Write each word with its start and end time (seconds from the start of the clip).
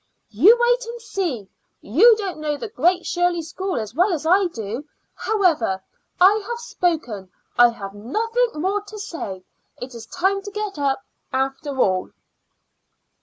"You 0.31 0.57
wait 0.59 0.83
and 0.87 0.99
see. 0.99 1.47
You 1.79 2.15
don't 2.17 2.39
know 2.39 2.57
the 2.57 2.69
Great 2.69 3.05
Shirley 3.05 3.43
School 3.43 3.75
as 3.79 3.93
well 3.93 4.11
as 4.11 4.25
I 4.25 4.47
do. 4.47 4.87
However, 5.13 5.83
I 6.19 6.43
have 6.47 6.57
spoken; 6.59 7.29
I 7.55 7.69
have 7.69 7.93
nothing 7.93 8.49
more 8.55 8.81
to 8.81 8.97
say. 8.97 9.43
It 9.79 9.93
is 9.93 10.07
time 10.07 10.41
to 10.41 10.49
get 10.49 10.79
up, 10.79 11.05
after 11.31 11.77
all." 11.77 12.09